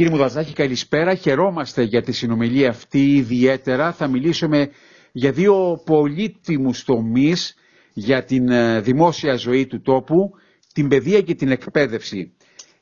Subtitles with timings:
[0.00, 1.14] Κύριε Μουδαζάκη, καλησπέρα.
[1.14, 3.92] Χαιρόμαστε για τη συνομιλία αυτή ιδιαίτερα.
[3.92, 4.70] Θα μιλήσουμε
[5.12, 7.54] για δύο πολύτιμους τομείς
[7.92, 10.30] για την ε, δημόσια ζωή του τόπου,
[10.72, 12.32] την παιδεία και την εκπαίδευση.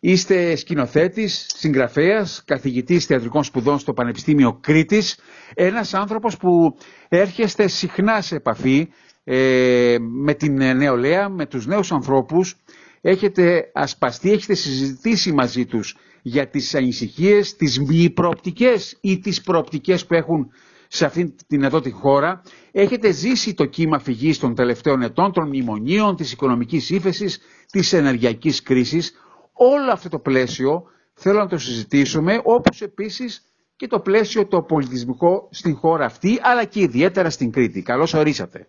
[0.00, 5.18] Είστε σκηνοθέτης, συγγραφέας, καθηγητής θεατρικών σπουδών στο Πανεπιστήμιο Κρήτης,
[5.54, 6.76] ένας άνθρωπος που
[7.08, 8.88] έρχεστε συχνά σε επαφή
[9.24, 12.56] ε, με την νεολαία, με τους νέους ανθρώπους,
[13.00, 20.06] έχετε ασπαστεί, έχετε συζητήσει μαζί τους για τις ανησυχίες, τις μη προοπτικές ή τις προοπτικές
[20.06, 20.50] που έχουν
[20.88, 22.42] σε αυτή την εδώ τη χώρα.
[22.72, 27.38] Έχετε ζήσει το κύμα φυγής των τελευταίων ετών, των μνημονίων, της οικονομικής ύφεσης,
[27.70, 29.12] της ενεργειακής κρίσης.
[29.52, 30.82] Όλο αυτό το πλαίσιο
[31.14, 33.42] θέλω να το συζητήσουμε, όπως επίσης
[33.76, 37.82] και το πλαίσιο το πολιτισμικό στην χώρα αυτή, αλλά και ιδιαίτερα στην Κρήτη.
[37.82, 38.68] Καλώς ορίσατε.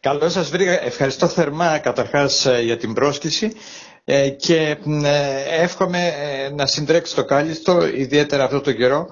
[0.00, 0.84] Καλώς σας βρήκα.
[0.84, 3.50] Ευχαριστώ θερμά καταρχάς ε, για την πρόσκληση ε,
[4.36, 6.12] και ε, εύχομαι
[6.54, 9.08] να συντρέξει το κάλιστο, ιδιαίτερα αυτό το καιρό,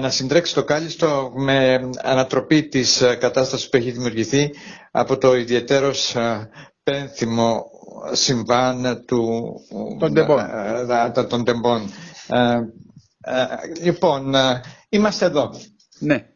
[0.00, 4.50] να συντρέξει το κάλιστο με ανατροπή της κατάστασης που έχει δημιουργηθεί
[4.90, 6.16] από το ιδιαίτερος
[6.82, 7.64] πένθυμο
[8.12, 9.52] συμβάν του,
[11.28, 11.90] των τεμπών.
[13.82, 14.34] Λοιπόν,
[14.88, 15.50] είμαστε εδώ.
[15.98, 16.26] Ναι.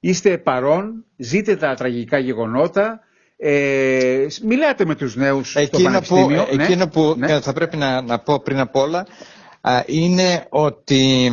[0.00, 3.00] Είστε παρόν, ζείτε τα τραγικά γεγονότα,
[3.40, 6.44] ε, μιλάτε με τους νέους εκείνο στο Πανεπιστήμιο.
[6.44, 7.40] Που, ναι, εκείνο που ναι.
[7.40, 9.06] θα πρέπει να, να πω πριν απ' όλα
[9.86, 11.32] είναι ότι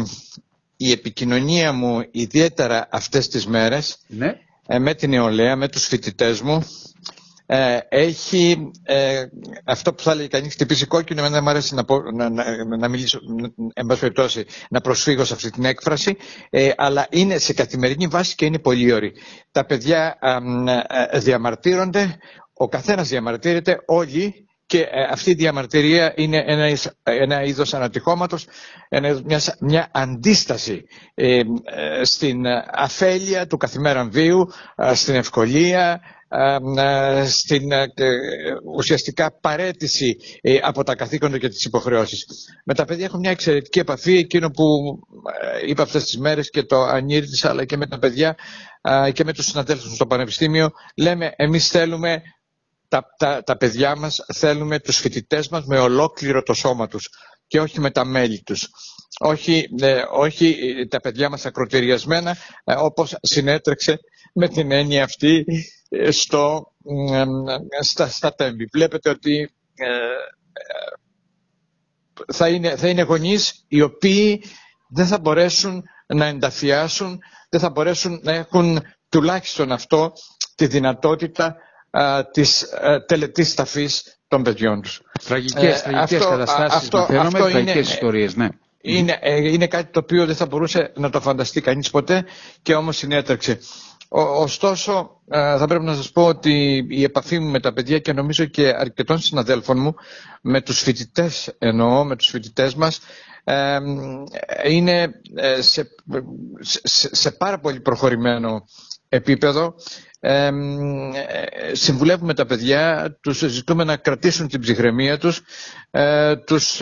[0.77, 4.35] η επικοινωνία μου ιδιαίτερα αυτές τις μέρες ναι.
[4.67, 6.65] ε, με την νεολαία, με τους φοιτητές μου
[7.45, 9.23] ε, έχει ε,
[9.65, 12.77] αυτό που θα λέει κανείς χτυπήσει κόκκινο, εμένα δεν μου αρέσει να, πω, να, να,
[12.77, 13.19] να μιλήσω,
[13.73, 16.17] εν πάση να προσφύγω σε αυτή την έκφραση,
[16.49, 19.11] ε, αλλά είναι σε καθημερινή βάση και είναι πολύ ωρί.
[19.51, 20.17] Τα παιδιά
[21.11, 22.17] ε, διαμαρτύρονται,
[22.53, 28.47] ο καθένας διαμαρτύρεται, όλοι και ε, αυτή η διαμαρτυρία είναι ένα, ένα είδος ανατυχώματος,
[29.25, 31.41] μια, μια αντίσταση ε,
[32.01, 34.47] στην αφέλεια του καθημέραν βίου,
[34.93, 36.14] στην ευκολία, ε,
[37.27, 37.85] στην ε,
[38.75, 42.25] ουσιαστικά παρέτηση ε, από τα καθήκοντα και τις υποχρεώσεις.
[42.65, 44.63] Με τα παιδιά έχω μια εξαιρετική επαφή, εκείνο που
[45.67, 48.35] είπα αυτές τις μέρες και το ανήρτησα, αλλά και με τα παιδιά
[49.13, 50.71] και με τους συναδέλφους στο Πανεπιστήμιο.
[50.97, 52.21] Λέμε, εμείς θέλουμε
[52.87, 57.09] τα, τα, τα παιδιά μας, θέλουμε τους φοιτητές μας με ολόκληρο το σώμα τους
[57.47, 58.67] και όχι με τα μέλη τους.
[59.19, 59.65] Όχι,
[60.11, 60.57] όχι
[60.89, 63.97] τα παιδιά μας ακροτηριασμένα, όπως συνέτρεξε
[64.33, 65.45] με την έννοια αυτή
[66.09, 66.71] στο,
[67.81, 68.67] στα, στα τέμπη.
[68.73, 70.93] Βλέπετε ότι ε, ε,
[72.33, 74.43] θα, είναι, θα είναι γονείς οι οποίοι
[74.87, 77.19] δεν θα μπορέσουν να ενταφιάσουν,
[77.49, 78.79] δεν θα μπορέσουν να έχουν
[79.09, 80.13] τουλάχιστον αυτό
[80.55, 81.55] τη δυνατότητα
[81.89, 85.01] α, της α, τελετής ταφής των παιδιών τους.
[85.25, 88.47] Τραγικές, ε, τραγικές αυτό, καταστάσεις αυτό, αυτό τραγικές είναι, ιστορίες, ναι.
[88.81, 92.25] Είναι, είναι κάτι το οποίο δεν θα μπορούσε να το φανταστεί κανείς ποτέ
[92.61, 93.59] και όμως συνέτρεξε.
[94.17, 98.13] Ωστόσο, ε, θα πρέπει να σας πω ότι η επαφή μου με τα παιδιά και
[98.13, 99.95] νομίζω και αρκετών συναδέλφων μου,
[100.41, 102.99] με τους φοιτητές εννοώ, με τους φοιτητές μας,
[104.67, 105.87] είναι ε, σε,
[107.11, 108.65] σε, πάρα πολύ προχωρημένο
[109.09, 109.75] επίπεδο.
[110.19, 110.49] Ε,
[111.71, 115.41] συμβουλεύουμε τα παιδιά, τους ζητούμε να κρατήσουν την ψυχραιμία τους,
[116.45, 116.81] τους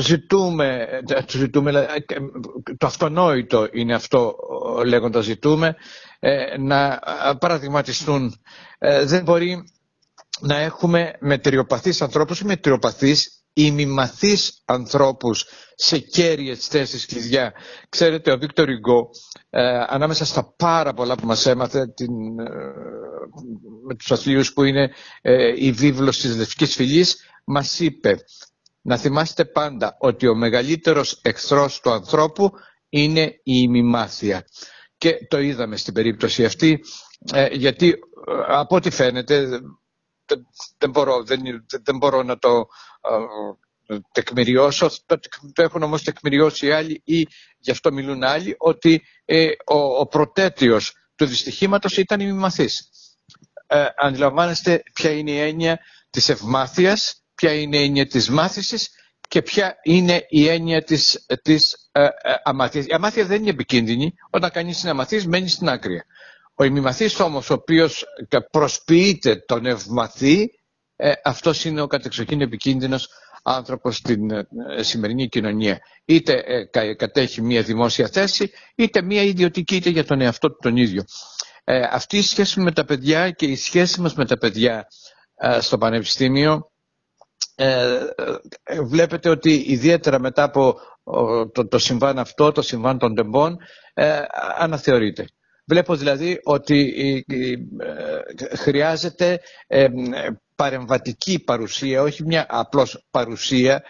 [0.00, 0.88] ζητούμε,
[1.26, 1.86] τους ζητούμε,
[2.78, 4.36] το αυτονόητο είναι αυτό
[4.84, 5.76] λέγοντας ζητούμε, ε,
[6.58, 7.00] να
[7.40, 8.40] παραδειγματιστούν.
[8.78, 9.64] Ε, δεν μπορεί
[10.40, 17.52] να έχουμε μετριοπαθείς ανθρώπους ή μετριοπαθείς ημιμαθείς ανθρώπους σε κέρυες θέσεις κλειδιά.
[17.88, 19.10] Ξέρετε, ο Βίκτορ Ιγκό,
[19.50, 22.12] ε, ανάμεσα στα πάρα πολλά που μας έμαθε την,
[23.86, 24.90] με τους αθλίους που είναι
[25.56, 28.16] η βίβλος της Λευκής Φυλής, μας είπε
[28.82, 32.50] να θυμάστε πάντα ότι ο μεγαλύτερος εχθρός του ανθρώπου
[32.88, 34.44] είναι η ημιμάθεια
[35.04, 36.80] και το είδαμε στην περίπτωση αυτή
[37.32, 37.94] ε, γιατί ε,
[38.46, 39.60] από ό,τι φαίνεται
[40.78, 41.40] δεν, μπορώ, δεν,
[41.82, 42.66] δεν μπορώ να το
[43.86, 45.18] ε, τεκμηριώσω, το,
[45.52, 47.26] το έχουν όμως τεκμηριώσει οι άλλοι ή
[47.58, 49.02] γι' αυτό μιλούν άλλοι ότι
[49.66, 52.88] ο, ο προτέτειος του δυστυχήματος ήταν η μαθής.
[53.66, 55.78] Ε, αντιλαμβάνεστε ποια είναι η έννοια
[56.10, 58.90] της ευμάθειας, ποια είναι η έννοια της μάθησης
[59.34, 62.08] και ποια είναι η έννοια της, της ε, ε,
[62.44, 62.84] αμάθειας.
[62.86, 64.14] Η αμάθεια δεν είναι επικίνδυνη.
[64.30, 66.02] Όταν κανείς είναι αμαθής μένει στην άκρη.
[66.54, 68.04] Ο ημιμαθής όμως ο οποίος
[68.50, 70.50] προσποιείται τον ευμαθή
[70.96, 73.08] ε, αυτός είναι ο κατεξοχήν επικίνδυνος
[73.42, 74.46] άνθρωπος στην ε,
[74.80, 75.78] σημερινή κοινωνία.
[76.04, 76.42] Είτε
[76.72, 81.04] ε, κατέχει μια δημόσια θέση, είτε μια ιδιωτική, είτε για τον εαυτό του τον ίδιο.
[81.64, 84.86] Ε, αυτή η σχέση με τα παιδιά και η σχέση μας με τα παιδιά
[85.60, 86.68] στο Πανεπιστήμιο
[87.54, 87.98] ε,
[88.62, 90.74] ε, βλέπετε ότι ιδιαίτερα μετά από
[91.52, 93.56] το, το συμβάν αυτό, το συμβάν των τεμπών,
[93.94, 94.20] ε,
[94.58, 95.26] αναθεωρείται.
[95.66, 96.94] Βλέπω δηλαδή ότι
[97.28, 99.86] ε, χρειάζεται ε,
[100.56, 103.82] παρεμβατική παρουσία, όχι μια απλώς παρουσία.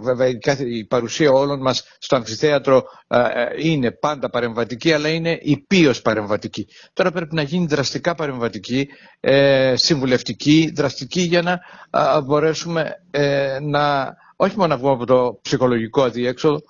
[0.00, 0.28] Βέβαια
[0.58, 2.82] η παρουσία όλων μας στο αμφιθέατρο
[3.62, 6.66] είναι πάντα παρεμβατική, αλλά είναι υπείως παρεμβατική.
[6.92, 8.88] Τώρα πρέπει να γίνει δραστικά παρεμβατική,
[9.74, 11.60] συμβουλευτική, δραστική για να
[12.20, 12.90] μπορέσουμε
[13.62, 16.60] να όχι μόνο να βγούμε από το ψυχολογικό αδιέξοδο,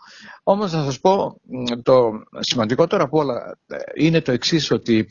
[0.42, 1.40] όμως να σας πω
[1.82, 2.10] το
[2.40, 5.04] σημαντικότερο από όλα ε, είναι το εξής ότι ε,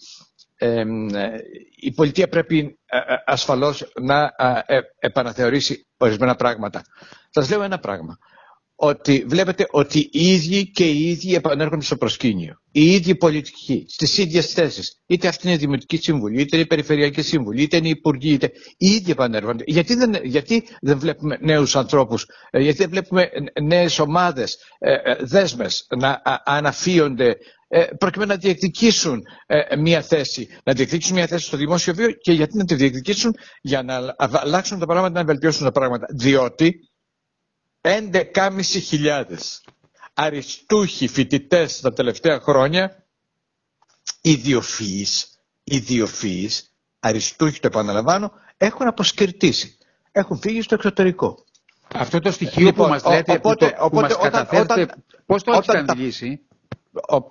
[1.75, 4.31] η πολιτεία πρέπει ε, ασφαλώς να
[4.99, 6.81] επαναθεωρήσει ορισμένα πράγματα.
[7.29, 8.17] Σας λέω ένα πράγμα
[8.83, 12.55] ότι βλέπετε ότι οι ίδιοι και οι ίδιοι επανέρχονται στο προσκήνιο.
[12.71, 14.95] Οι ίδιοι πολιτικοί, στις ίδιες θέσεις.
[15.07, 18.33] Είτε αυτή είναι η Δημοτική Συμβουλή, είτε είναι η Περιφερειακή Συμβουλή, είτε είναι οι Υπουργοί,
[18.33, 19.63] είτε οι ίδιοι επανέρχονται.
[19.67, 23.29] Γιατί δεν, γιατί δεν βλέπουμε νέους ανθρώπους, ε, γιατί δεν βλέπουμε
[23.61, 27.35] νέες ομάδες, ε, ε, δέσμες να αναφύονται
[27.97, 29.21] προκειμένου να διεκδικήσουν
[29.79, 33.83] μια θέση, να διεκδικήσουν μια θέση στο δημόσιο βίο και γιατί να τη διεκδικήσουν; Για
[33.83, 36.05] να αλλάξουν τα πράγματα, να βελτιώσουν τα πράγματα.
[36.09, 36.90] Διότι
[37.81, 39.23] 11.500
[40.13, 43.05] αριστούχοι φοιτητές τα τελευταία χρόνια,
[44.21, 49.77] ιδιοφυείς, ιδιοφυείς, αριστούχοι το επαναλαμβάνω, έχουν αποσκερτήσει.
[50.11, 51.45] Έχουν φύγει στο εξωτερικό.
[51.93, 55.43] Αυτό το στοιχείο λοιπόν, που μας λέτε, οπότε, που, το, που μας όταν, όταν, πώς
[55.43, 56.41] το έχετε αντιλήσει;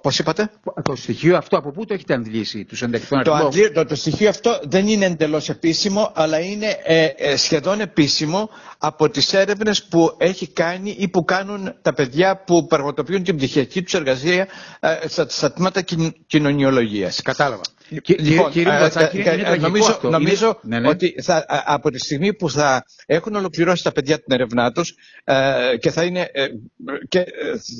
[0.02, 0.50] Πώς είπατε;
[0.82, 4.60] Το στοιχείο αυτό από πού το έχετε αντιλήσει, τους ενδεχθούν το, το, το στοιχείο αυτό
[4.62, 10.48] δεν είναι εντελώς επίσημο, αλλά είναι ε, ε, σχεδόν επίσημο από τις έρευνες που έχει
[10.48, 14.48] κάνει ή που κάνουν τα παιδιά που πραγματοποιούν την πτυχιακή τους εργασία
[14.80, 15.84] ε, στα, στα τμήματα
[16.26, 17.22] κοινωνιολογίας.
[17.22, 17.62] Κατάλαβα.
[18.18, 18.72] Λοιπόν, κύριε
[19.44, 20.88] ε, νομίζω, νομίζω ναι, ναι.
[20.88, 24.94] ότι θα, από τη στιγμή που θα έχουν ολοκληρώσει τα παιδιά την ερευνά τους
[25.80, 26.30] και θα, είναι,
[27.08, 27.24] και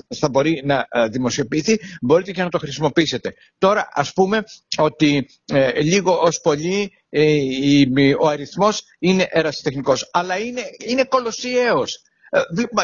[0.08, 3.34] θα μπορεί να δημοσιοποιηθεί, μπορείτε και να το χρησιμοποιήσετε.
[3.58, 4.42] Τώρα, ας πούμε
[4.76, 5.26] ότι
[5.82, 10.08] λίγο ως πολύ ε, ο αριθμός είναι ερασιτεχνικός.
[10.12, 12.02] Αλλά είναι, είναι κολοσιαίος.
[12.30, 12.40] Ε,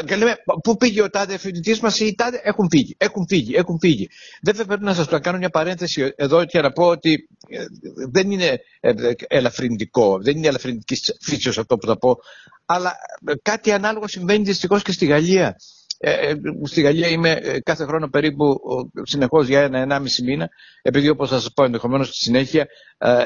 [0.06, 3.54] και λέμε, πού πήγε ο τάδε φοιτητής μας ή οι τάδε έχουν φύγει, έχουν φύγει,
[3.54, 4.08] έχουν φύγει.
[4.43, 7.64] Βέβαια πρέπει να σας το κάνω μια παρένθεση εδώ και να πω ότι ε,
[8.10, 8.60] δεν είναι
[9.28, 12.16] ελαφρυντικό, δεν είναι ελαφρυντικής φύσεως αυτό που θα πω,
[12.66, 12.96] αλλά
[13.43, 15.56] κάτι ανάλογο συμβαίνει δυστυχώς και στη Γαλλία.
[15.98, 18.60] Ε, ε, στη Γαλλία είμαι ε, κάθε χρόνο περίπου
[19.02, 20.48] συνεχώς για ένα-ενάμιση μήνα
[20.82, 22.66] επειδή όπως θα σας πω ενδεχομένως στη συνέχεια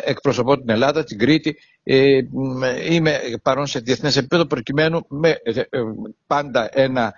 [0.04, 1.56] εκπροσωπώ την Ελλάδα, την Κρήτη
[2.88, 5.36] είμαι παρόν σε διεθνές επίπεδο προκειμένου με
[6.26, 7.12] πάντα ένα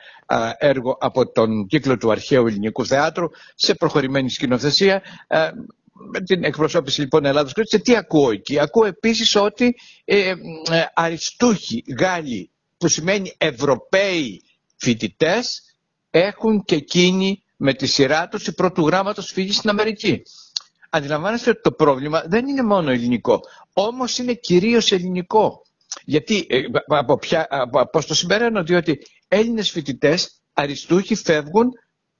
[0.58, 5.02] έργο από τον κύκλο του αρχαίου ελληνικού θεάτρου σε προχωρημένη σκηνοθεσία
[5.92, 9.74] με την εκπροσώπηση λοιπόν Ελλάδας Κρήτης τι ακούω εκεί; Ακούω επίσης ότι
[10.04, 10.34] ε,
[10.94, 14.42] αριστούχοι Γάλλοι που σημαίνει Ευρωπαίοι
[14.82, 15.62] φοιτητές
[16.10, 20.22] έχουν και εκείνοι με τη σειρά τους η πρώτου γράμματος φύγει στην Αμερική.
[20.90, 23.40] Αντιλαμβάνεστε ότι το πρόβλημα δεν είναι μόνο ελληνικό,
[23.72, 25.62] όμως είναι κυρίως ελληνικό.
[26.04, 28.98] Γιατί, ε, από, ποια, από, το συμπεραίνω, διότι
[29.28, 31.70] Έλληνες φοιτητές αριστούχοι φεύγουν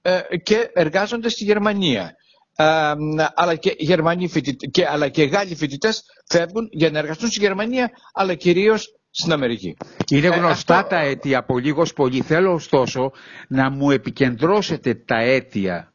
[0.03, 2.15] ε, και εργάζονται στη Γερμανία.
[2.57, 2.93] Ε,
[3.35, 7.91] αλλά, και Γερμανοί φοιτητές, και, αλλά και Γάλλοι φοιτητές φεύγουν για να εργαστούν στη Γερμανία,
[8.13, 9.77] αλλά κυρίως στην Αμερική.
[10.11, 12.21] Είναι ε, γνωστά τα αίτια από λίγος πολύ.
[12.21, 13.13] Θέλω ωστόσο
[13.49, 15.93] να μου επικεντρώσετε τα αίτια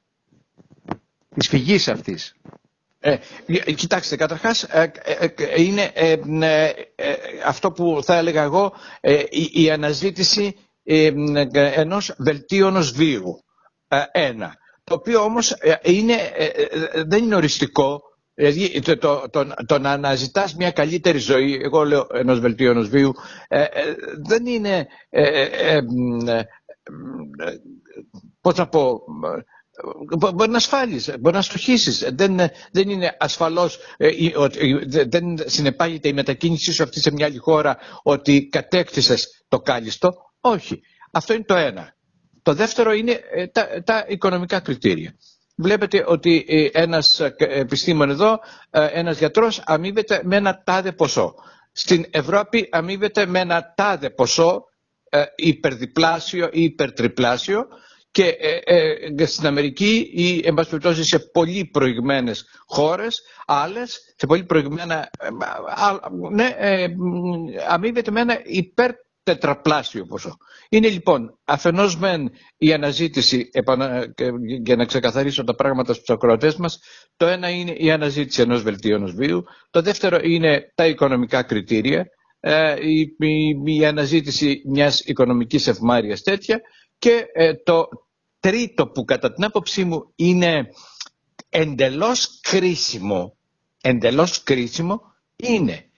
[1.35, 2.35] της φυγής αυτής.
[2.99, 3.17] Ε,
[3.75, 5.91] κοιτάξτε, καταρχάς ε, ε, είναι
[7.45, 8.73] αυτό που θα έλεγα εγώ
[9.29, 10.55] η, η αναζήτηση
[11.73, 13.43] ενός βελτίωνος βίου.
[14.11, 14.53] ένα.
[14.83, 16.15] Το οποίο όμως είναι,
[17.07, 18.01] δεν είναι οριστικό,
[18.39, 22.89] Δηλαδή το, το, το, το να αναζητάς μια καλύτερη ζωή, εγώ λέω ενός βελτίου ενός
[22.89, 23.13] βίου,
[23.47, 23.67] ε, ε,
[24.27, 25.81] δεν είναι, ε, ε
[28.41, 28.99] πώς να πω,
[30.35, 32.09] μπορεί να ασφάλεις, μπορεί να στοχίσεις.
[32.13, 32.37] Δεν,
[32.71, 33.79] δεν είναι ασφαλώς,
[35.07, 40.13] δεν συνεπάγεται η μετακίνησή σου αυτή σε μια άλλη χώρα ότι κατέκτησες το κάλιστο.
[40.39, 40.81] Όχι.
[41.11, 41.95] Αυτό είναι το ένα.
[42.41, 43.19] Το δεύτερο είναι
[43.51, 45.15] τα, τα οικονομικά κριτήρια
[45.57, 51.35] βλέπετε ότι ε, ένας ε, επιστήμον εδώ, ε, ένας γιατρός αμείβεται με ένα τάδε ποσό.
[51.71, 54.63] Στην Ευρώπη αμείβεται με ένα τάδε ποσό
[55.35, 57.67] υπερδιπλάσιο ή υπερτριπλάσιο
[58.11, 58.35] και
[59.25, 65.09] στην Αμερική ή εν πάση σε πολύ προηγμένες χώρες, άλλες, σε πολύ προηγμένα,
[66.31, 66.55] ναι,
[67.67, 68.91] αμείβεται με ένα υπερ
[69.31, 70.37] τετραπλάσιο ποσό.
[70.69, 73.49] Είναι λοιπόν αφενός μεν η αναζήτηση,
[74.63, 76.79] για να ξεκαθαρίσω τα πράγματα στους ακροατές μας,
[77.17, 82.05] το ένα είναι η αναζήτηση ενός βελτίωνος βίου, το δεύτερο είναι τα οικονομικά κριτήρια,
[82.39, 86.61] ε, η, η, η αναζήτηση μιας οικονομικής ευμάρειας τέτοια
[86.97, 87.25] Και
[87.63, 87.87] το
[88.39, 90.67] τρίτο που κατά την άποψή μου είναι
[91.49, 93.37] εντελώς κρίσιμο,
[93.81, 95.01] εντελώς κρίσιμο
[95.35, 95.89] είναι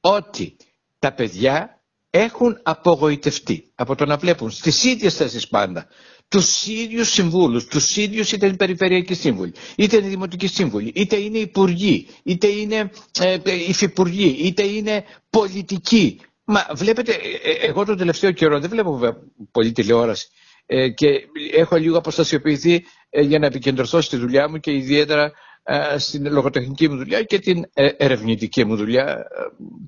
[0.00, 0.56] ότι
[0.98, 1.73] τα παιδιά
[2.16, 5.86] έχουν απογοητευτεί από το να βλέπουν στις ίδιες θέσεις πάντα
[6.28, 11.38] τους ίδιους συμβούλους, τους ίδιους είτε είναι περιφερειακοί σύμβουλοι, είτε είναι δημοτικοί σύμβουλοι, είτε είναι
[11.38, 12.90] υπουργοί, είτε είναι
[13.20, 16.20] ε, υφυπουργοί, είτε είναι πολιτικοί.
[16.44, 19.16] Μα βλέπετε, ε, ε, εγώ τον τελευταίο καιρό δεν βλέπω βέβαια
[19.50, 20.28] πολύ τηλεόραση
[20.66, 21.06] ε, και
[21.54, 26.88] έχω λίγο αποστασιοποιηθεί ε, για να επικεντρωθώ στη δουλειά μου και ιδιαίτερα ε, στην λογοτεχνική
[26.88, 27.64] μου δουλειά και την
[27.96, 29.26] ερευνητική μου δουλειά,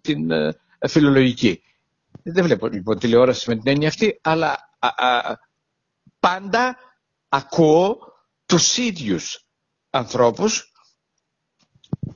[0.03, 0.29] την
[0.89, 1.61] φιλολογική.
[2.29, 4.57] Δεν βλέπω λοιπόν τηλεόραση με την έννοια αυτή, αλλά
[6.21, 6.77] πάντα
[7.29, 7.99] ακούω
[8.47, 9.45] τους ίδιους
[9.91, 10.73] ανθρώπους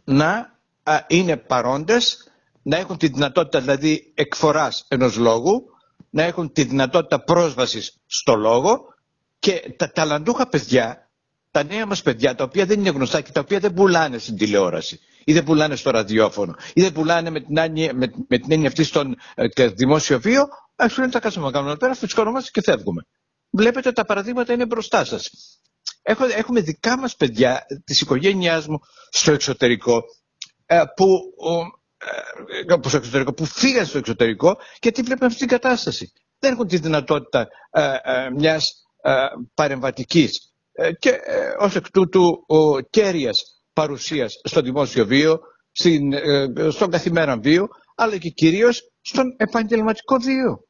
[0.05, 0.59] να
[1.07, 2.29] είναι παρόντες,
[2.63, 5.65] να έχουν τη δυνατότητα δηλαδή εκφοράς ενός λόγου,
[6.11, 8.95] να έχουν τη δυνατότητα πρόσβασης στο λόγο
[9.39, 11.11] και τα ταλαντούχα παιδιά,
[11.51, 14.37] τα νέα μας παιδιά, τα οποία δεν είναι γνωστά και τα οποία δεν πουλάνε στην
[14.37, 18.53] τηλεόραση ή δεν πουλάνε στο ραδιόφωνο ή δεν πουλάνε με την, έννοια, με, με την
[18.53, 20.43] έννοια αυτή στον ε, δημόσιο βίο,
[20.77, 23.07] ας πούμε τα κάτσουμε να κάνουμε πέρα, φυσικονομαστε και φεύγουμε.
[23.51, 25.31] Βλέπετε τα παραδείγματα είναι μπροστά σας.
[26.03, 28.79] Έχω, έχουμε δικά μας παιδιά της οικογένειάς μου
[29.11, 30.03] στο εξωτερικό
[30.67, 31.07] ε, που,
[32.79, 36.13] ε, στο εξωτερικό, που φύγαν στο εξωτερικό και τι βλέπουν αυτή την κατάσταση.
[36.39, 38.73] Δεν έχουν τη δυνατότητα ε, ε μιας
[39.03, 39.13] ε,
[39.55, 40.53] παρεμβατικής
[40.99, 41.21] και
[41.59, 45.41] ως εκ τούτου ο, κέρυας παρουσίας στο δημόσιο βίο,
[45.73, 46.13] στην,
[46.71, 50.65] στον καθημερινό βίο, αλλά και κυρίως στον επαγγελματικό βίο.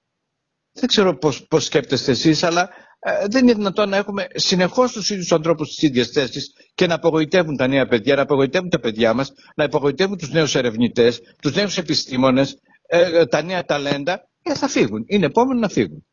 [0.73, 2.71] Δεν ξέρω πώς, πώς σκέπτεστε εσείς, αλλά
[3.03, 6.95] ε, δεν είναι δυνατόν να έχουμε συνεχώς τους ίδιους ανθρώπους στις ίδιες θέσεις και να
[6.95, 11.55] απογοητεύουν τα νέα παιδιά, να απογοητεύουν τα παιδιά μας, να απογοητεύουν τους νέους ερευνητές, τους
[11.55, 15.05] νέους επιστήμονες, ε, τα νέα ταλέντα και θα φύγουν.
[15.07, 16.05] Είναι επόμενο να φύγουν.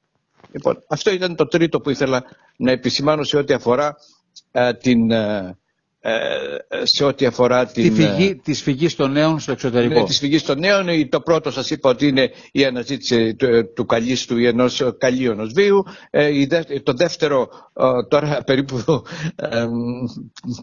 [0.52, 2.24] Λοιπόν, αυτό ήταν το τρίτο που ήθελα
[2.58, 3.96] να επισημάνω σε ό,τι αφορά
[4.52, 5.58] ε, την, ε, ε,
[6.84, 7.84] σε ό,τι αφορά την...
[7.96, 10.00] Τη φυγή, της φυγής των νέων στο εξωτερικό.
[10.00, 13.86] Ναι, της φυγής των νέων, το πρώτο σας είπα ότι είναι η αναζήτηση του, του
[13.86, 15.84] καλίστου ή ενός καλύωνος βίου.
[16.10, 16.46] Ε,
[16.84, 17.50] το δεύτερο,
[18.10, 18.84] τώρα περίπου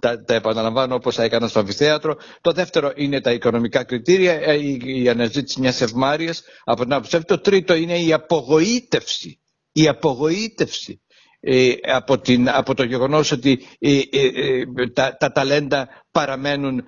[0.00, 4.80] τα, τα επαναλαμβάνω όπως έκανα στο αμφιθέατρο, το δεύτερο είναι τα οικονομικά κριτήρια, ε, η,
[4.84, 7.20] η αναζήτηση μιας ευμάρειας από την άποψη.
[7.20, 9.38] Το τρίτο είναι η απογοήτευση.
[9.72, 11.00] Η απογοήτευση
[11.46, 16.82] ε, από, την, από το γεγονός ότι ε, ε, τα, τα ταλέντα παραμένουν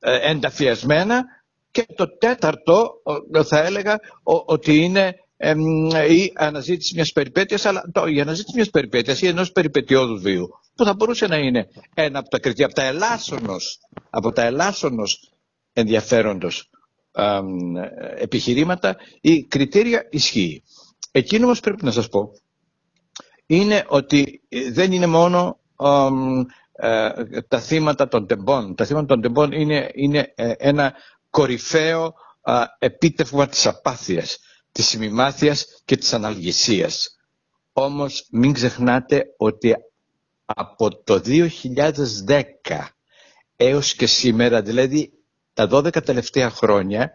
[0.00, 1.24] ενταφιασμένα
[1.70, 2.90] και το τέταρτο
[3.44, 3.98] θα έλεγα
[4.46, 5.14] ότι είναι
[6.08, 10.84] η αναζήτηση μιας περιπέτειας αλλά το, η αναζήτηση μιας περιπέτειας ή ενός περιπετειώδους βίου που
[10.84, 13.78] θα μπορούσε να είναι ένα από τα κριτήρια, από τα ελάσσονος,
[14.10, 15.32] από τα ελάσσονος
[15.72, 16.70] ενδιαφέροντος
[18.16, 20.62] επιχειρήματα ή κριτήρια ισχύει.
[21.10, 22.30] Εκείνο όμως πρέπει να σας πω
[23.50, 25.58] είναι ότι ε, δεν είναι μόνο
[26.72, 27.10] ε,
[27.48, 28.74] τα θύματα των τεμπών.
[28.74, 30.94] Τα θύματα των τεμπών είναι, είναι ε, ένα
[31.30, 32.14] κορυφαίο
[32.78, 34.38] επίτευγμα της απάθειας,
[34.72, 37.16] της ημιμάθειας και της αναλγησίας.
[37.72, 39.74] Όμως μην ξεχνάτε ότι
[40.44, 42.42] από το 2010
[43.56, 45.12] έως και σήμερα, δηλαδή
[45.52, 47.12] τα 12 τελευταία χρόνια,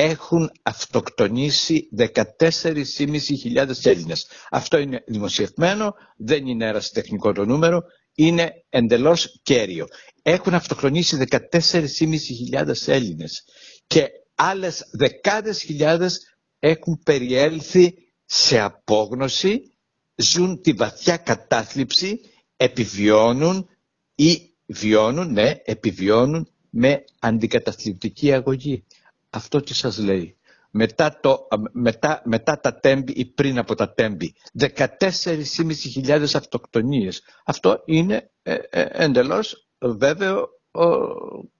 [0.00, 4.26] έχουν αυτοκτονήσει 14.500 Έλληνες.
[4.50, 7.82] Αυτό είναι δημοσιευμένο, δεν είναι ερασιτεχνικό το νούμερο,
[8.14, 9.86] είναι εντελώς κέριο.
[10.22, 13.44] Έχουν αυτοκτονήσει 14.500 Έλληνες
[13.86, 16.20] και άλλες δεκάδες χιλιάδες
[16.58, 19.72] έχουν περιέλθει σε απόγνωση,
[20.16, 22.20] ζουν τη βαθιά κατάθλιψη,
[22.56, 23.68] επιβιώνουν
[24.14, 28.84] ή βιώνουν, ναι, επιβιώνουν με αντικαταθλιπτική αγωγή
[29.30, 30.36] αυτό τι σας λέει.
[30.70, 34.34] Μετά, το, μετά, μετά τα τέμπη ή πριν από τα τέμπη.
[34.58, 37.22] 14.500 αυτοκτονίες.
[37.44, 40.48] Αυτό είναι ε, ε, εντελώς βέβαιο,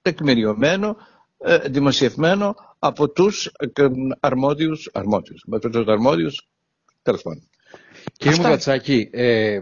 [0.02, 0.96] τεκμηριωμένο,
[1.38, 3.86] ε, δημοσιευμένο από τους ε,
[4.20, 6.48] αρμόδιους, αρμόδιους, με τους αρμόδιους,
[7.02, 7.48] τέλος πάντων.
[8.16, 9.60] Κύριε Μουγατσάκη, ε,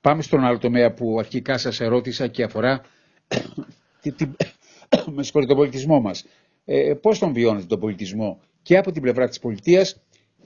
[0.00, 2.80] πάμε στον άλλο τομέα που αρχικά σας ερώτησα και αφορά
[5.32, 6.24] με τον πολιτισμό μας
[6.72, 10.00] ε, πώς τον βιώνετε τον πολιτισμό και από την πλευρά της πολιτείας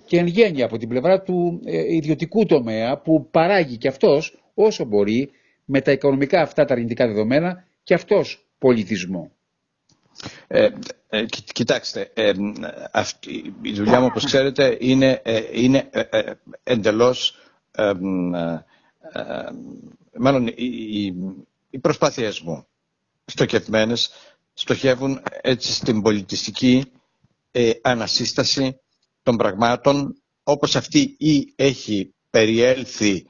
[0.07, 4.85] και εν γέννη από την πλευρά του ε, ιδιωτικού τομέα που παράγει και αυτός όσο
[4.85, 5.31] μπορεί
[5.65, 9.31] με τα οικονομικά αυτά τα αρνητικά δεδομένα και αυτός πολιτισμό.
[10.47, 10.69] Ε,
[11.09, 12.33] ε κοιτάξτε, ε,
[12.93, 15.91] αυτή, η δουλειά μου όπως ξέρετε είναι, ε, είναι
[16.63, 17.39] εντελώς
[20.19, 21.15] μάλλον οι, οι,
[21.71, 22.67] οι προσπάθειές μου
[23.25, 24.11] στοχευμένες
[24.55, 26.85] στοχεύουν έτσι στην πολιτιστική
[27.51, 28.77] ε, ανασύσταση
[29.23, 33.27] των πραγμάτων όπως αυτή ή έχει περιέλθει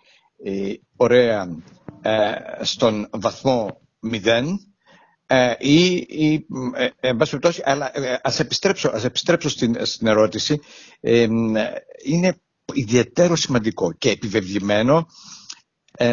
[0.96, 1.48] ωραία
[2.62, 3.80] στον βαθμό
[4.12, 4.42] 0
[5.58, 6.46] ή, ή
[7.00, 7.90] εν πάση περιπτώσει, αλλά
[8.22, 10.60] ας επιστρέψω, ας επιστρέψω στην, στην ερώτηση,
[12.04, 12.40] είναι
[12.72, 15.06] ιδιαίτερο σημαντικό και επιβεβλημένο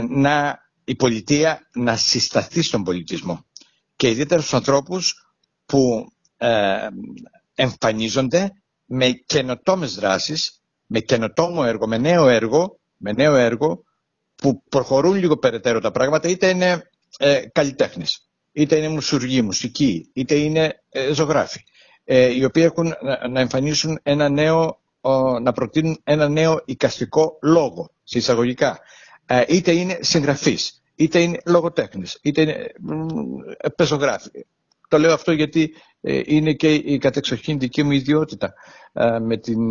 [0.10, 3.46] να η πολιτεία να συσταθεί στον πολιτισμό
[4.02, 5.14] και ιδιαίτερα στους ανθρώπους
[5.66, 6.88] που ε,
[7.56, 8.52] εμφανίζονται
[8.86, 13.84] με καινοτόμες δράσεις, με καινοτόμο έργο, με νέο έργο, με νέο έργο
[14.36, 20.36] που προχωρούν λίγο περαιτέρω τα πράγματα, είτε είναι ε, καλλιτέχνες, είτε είναι μουσουργοί, μουσικοί, είτε
[20.36, 21.64] είναι ε, ζωγράφοι,
[22.04, 22.94] ε, οι οποίοι έχουν
[23.30, 24.82] να, εμφανίσουν ένα νέο,
[25.42, 28.80] να προτείνουν ένα νέο οικαστικό λόγο, εισαγωγικά,
[29.26, 32.72] ε, είτε είναι συγγραφείς, είτε είναι λογοτέχνες, είτε είναι
[33.76, 34.30] πεζογράφοι.
[34.88, 38.54] Το λέω αυτό γιατί ε, είναι και η κατεξοχήν δική μου ιδιότητα
[38.94, 39.66] ε, με την,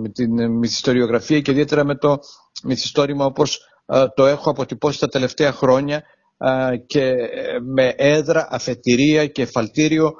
[0.00, 2.18] με την μυθιστοριογραφία και ιδιαίτερα με το
[2.64, 3.66] μυθιστόρημα όπως
[4.14, 6.02] το έχω αποτυπώσει τα τελευταία χρόνια
[6.86, 7.14] και
[7.62, 10.12] με έδρα, αφετηρία και φαλτήριο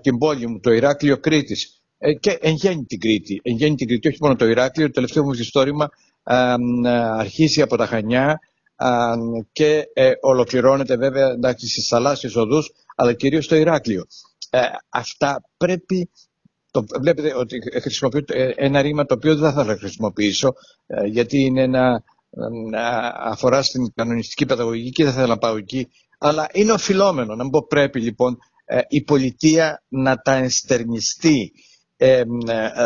[0.00, 1.82] την πόλη μου, το Ηράκλειο Κρήτης.
[2.20, 5.22] Και εν γέννη την Κρήτη, εν γέννη την Κρήτη, όχι μόνο το Ηράκλειο, το τελευταίο
[5.22, 5.90] μου μυθιστόρημα
[7.18, 8.38] αρχίσει από τα Χανιά
[9.52, 14.06] και ε, ολοκληρώνεται βέβαια εντάξει, στις θαλάσσιες οδούς αλλά κυρίως στο Ηράκλειο.
[14.50, 16.10] Ε, αυτά πρέπει
[16.70, 20.54] το, βλέπετε ότι χρησιμοποιώ ε, ένα ρήμα το οποίο δεν θα το χρησιμοποιήσω
[21.06, 22.02] γιατί είναι ένα,
[23.18, 27.52] αφορά στην κανονιστική παιδαγωγική και δεν θέλω να πάω εκεί αλλά είναι οφειλόμενο να μην
[27.52, 28.38] πω πρέπει λοιπόν
[28.88, 31.52] η πολιτεία να τα ενστερνιστεί
[31.96, 32.22] ε,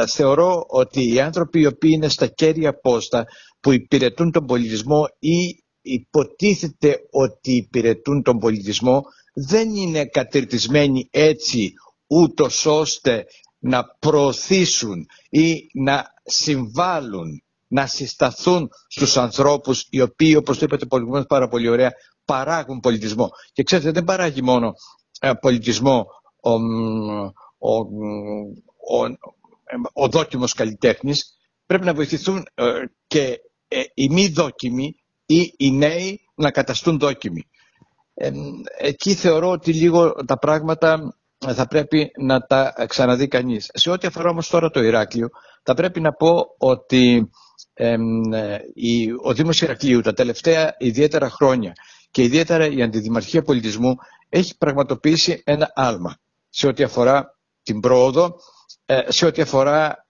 [0.07, 3.27] θεωρώ ότι οι άνθρωποι οι οποίοι είναι στα κέρια πόστα
[3.61, 9.03] που υπηρετούν τον πολιτισμό ή υποτίθεται ότι υπηρετούν τον πολιτισμό
[9.35, 11.73] δεν είναι κατηρτισμένοι έτσι
[12.07, 13.25] ούτως ώστε
[13.59, 21.49] να προωθήσουν ή να συμβάλλουν, να συσταθούν στους ανθρώπους οι οποίοι όπως το είπατε πάρα
[21.49, 21.93] πολύ ωραία
[22.25, 23.31] παράγουν πολιτισμό.
[23.53, 24.73] Και ξέρετε δεν παράγει μόνο
[25.21, 26.07] ε, πολιτισμό
[26.41, 26.51] ο,
[27.59, 29.05] ο, ο,
[29.93, 31.35] ο δόκιμος καλλιτέχνης
[31.67, 32.73] πρέπει να βοηθηθούν ε,
[33.07, 34.95] και ε, οι μη δόκιμοι
[35.35, 37.47] ή οι νέοι να καταστούν δόκιμοι.
[38.15, 38.31] Ε,
[38.79, 43.71] εκεί θεωρώ ότι λίγο τα πράγματα θα πρέπει να τα ξαναδεί κανείς.
[43.75, 45.29] Σε ό,τι αφορά όμως τώρα το Ηράκλειο,
[45.63, 47.31] θα πρέπει να πω ότι
[47.75, 47.97] ε,
[48.75, 51.73] η, ο Δήμος Ηρακλείου τα τελευταία ιδιαίτερα χρόνια
[52.11, 53.95] και ιδιαίτερα η Αντιδημαρχία Πολιτισμού
[54.29, 56.17] έχει πραγματοποιήσει ένα άλμα
[56.49, 58.37] σε ό,τι αφορά την πρόοδο
[58.87, 60.07] ε, σε ό,τι αφορά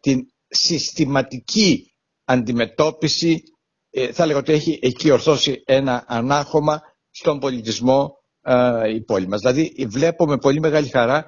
[0.00, 1.92] την συστηματική
[2.24, 3.56] αντιμετώπιση ε,
[4.12, 6.80] θα λέγω ότι έχει εκεί ορθώσει ένα ανάχωμα
[7.10, 8.12] στον πολιτισμό
[8.94, 9.40] η πόλη μας.
[9.40, 11.24] Δηλαδή βλέπω με πολύ μεγάλη χαρά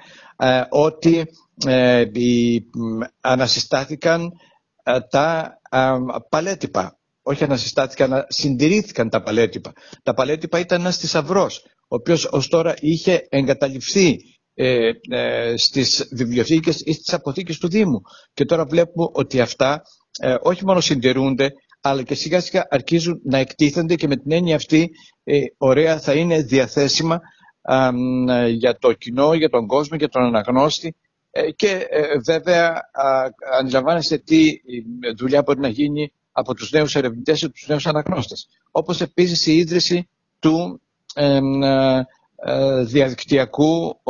[0.71, 1.27] ότι
[1.67, 2.05] ε,
[3.21, 4.33] ανασυστάθηκαν
[5.11, 5.59] τα
[6.29, 6.99] παλέτυπα.
[7.23, 9.73] Όχι ανασυστάθηκαν, συντηρήθηκαν τα παλέτυπα.
[10.03, 14.17] Τα παλέτυπα ήταν ένας θησαυρός, ο οποίος ως τώρα είχε εγκαταλειφθεί
[14.55, 18.01] ε, ε, στις βιβλιοθήκες ή στις αποθήκες του Δήμου.
[18.35, 19.83] Και τώρα βλέπουμε ότι αυτά
[20.21, 24.57] ε, όχι μόνο συντηρούνται, αλλά και σιγά σιγά αρχίζουν να εκτίθενται και με την έννοια
[24.57, 24.91] αυτή
[25.25, 27.21] ε, ωραία θα είναι διαθέσιμα
[28.51, 30.95] για το κοινό, για τον κόσμο, για τον αναγνώστη
[31.57, 31.87] και
[32.27, 32.81] βέβαια
[33.61, 34.61] αντιλαμβάνεστε τι
[35.17, 38.49] δουλειά μπορεί να γίνει από τους νέους ερευνητές και τους νέους αναγνώστες.
[38.71, 40.81] Όπως επίσης η ίδρυση του
[41.15, 41.41] ε,
[42.85, 44.01] διαδικτυακού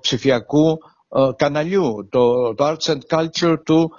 [0.00, 0.78] ψηφιακού
[1.36, 3.92] καναλιού, το, το Arts and Culture του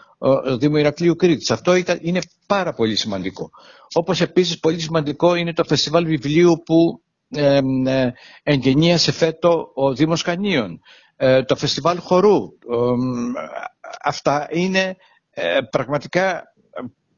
[0.60, 1.52] Δήμου Ηρακλείου Κρήτης.
[1.52, 3.50] Αυτό ήταν, είναι πάρα πολύ σημαντικό.
[3.94, 8.12] Όπως επίσης πολύ σημαντικό είναι το φεστιβάλ βιβλίου που ε, ε,
[8.44, 10.80] εγγενίασε φέτο ο Δήμος Κανίων.
[11.16, 12.38] Ε, το φεστιβάλ χορού.
[14.04, 14.96] αυτά είναι
[15.70, 16.44] πραγματικά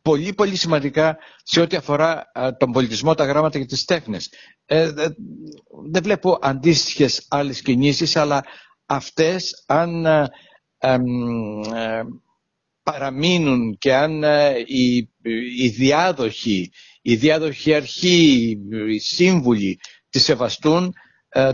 [0.02, 4.30] πολύ πολύ σημαντικά σε ό,τι αφορά τον πολιτισμό, τα γράμματα και τις τέχνες.
[4.66, 4.92] Ε,
[5.92, 8.44] δεν βλέπω αντίστοιχες άλλες κινήσεις, αλλά
[8.86, 10.30] αυτές αν ε,
[10.78, 10.98] ε,
[12.84, 14.24] παραμείνουν και αν
[14.66, 15.10] οι,
[15.62, 18.58] οι διάδοχοι, οι διάδοχοι αρχή,
[18.90, 20.94] οι σύμβουλοι τη σεβαστούν,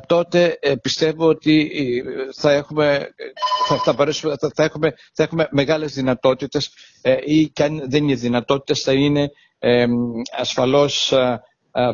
[0.08, 1.72] τότε πιστεύω ότι
[2.36, 3.08] θα έχουμε,
[3.68, 3.96] θα, θα,
[4.56, 6.70] θα, έχουμε, θα έχουμε μεγάλες δυνατότητες
[7.26, 9.30] ή και αν δεν είναι δυνατότητες θα είναι
[10.38, 11.14] ασφαλώς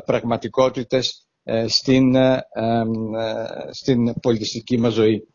[0.05, 2.41] πραγματικότητες ε, στην, ε,
[3.71, 5.27] στην πολιτιστική μας ζωή.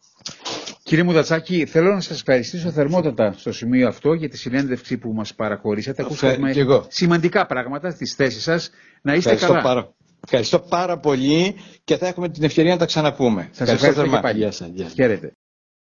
[0.90, 5.34] Κύριε Μουδατσάκη, θέλω να σας ευχαριστήσω θερμότατα στο σημείο αυτό για τη συνέντευξη που μας
[5.34, 6.02] παραχωρήσατε.
[6.02, 6.52] Ακούσαμε
[6.88, 8.70] σημαντικά πράγματα στις θέσεις σας.
[9.02, 9.74] Να είστε ευχαριστώ καλά.
[9.74, 13.42] Πάρα, ευχαριστώ πάρα πολύ και θα έχουμε την ευκαιρία να τα ξαναπούμε.
[13.52, 14.38] Σας ευχαριστώ, ευχαριστώ και πάλι.
[14.38, 14.92] Γεια σας.
[14.94, 15.32] Χαίρετε.